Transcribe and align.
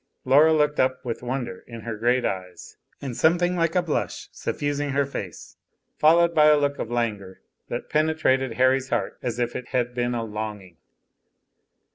Laura 0.25 0.51
looked 0.51 0.79
up 0.79 1.05
with 1.05 1.21
wonder 1.21 1.63
in 1.67 1.81
her 1.81 1.95
great 1.95 2.25
eyes, 2.25 2.75
and 3.03 3.15
something 3.15 3.55
like 3.55 3.75
a 3.75 3.83
blush 3.83 4.29
suffusing 4.31 4.89
her 4.93 5.05
face, 5.05 5.57
followed 5.99 6.33
by 6.33 6.47
a 6.47 6.57
look 6.57 6.79
of 6.79 6.89
langour 6.89 7.39
that 7.67 7.87
penetrated 7.87 8.53
Harry's 8.53 8.89
heart 8.89 9.19
as 9.21 9.37
if 9.37 9.55
it 9.55 9.67
had 9.67 9.93
been 9.93 10.13
longing. 10.13 10.77